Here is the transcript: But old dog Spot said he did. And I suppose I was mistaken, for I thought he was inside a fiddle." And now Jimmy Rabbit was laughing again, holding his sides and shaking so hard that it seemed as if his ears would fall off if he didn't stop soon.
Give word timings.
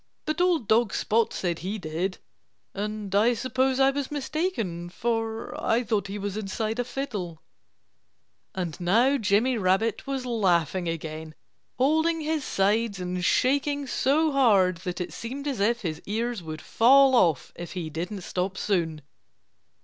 But 0.25 0.41
old 0.41 0.67
dog 0.67 0.95
Spot 0.95 1.31
said 1.31 1.59
he 1.59 1.77
did. 1.77 2.17
And 2.73 3.13
I 3.13 3.35
suppose 3.35 3.79
I 3.79 3.91
was 3.91 4.09
mistaken, 4.09 4.89
for 4.89 5.53
I 5.63 5.83
thought 5.83 6.07
he 6.07 6.17
was 6.17 6.35
inside 6.35 6.79
a 6.79 6.83
fiddle." 6.83 7.43
And 8.55 8.79
now 8.79 9.19
Jimmy 9.19 9.59
Rabbit 9.59 10.07
was 10.07 10.25
laughing 10.25 10.89
again, 10.89 11.35
holding 11.77 12.19
his 12.21 12.43
sides 12.43 12.99
and 12.99 13.23
shaking 13.23 13.85
so 13.85 14.31
hard 14.31 14.77
that 14.77 14.99
it 14.99 15.13
seemed 15.13 15.47
as 15.47 15.59
if 15.59 15.81
his 15.83 16.01
ears 16.07 16.41
would 16.41 16.63
fall 16.63 17.13
off 17.13 17.53
if 17.55 17.73
he 17.73 17.91
didn't 17.91 18.21
stop 18.21 18.57
soon. 18.57 19.03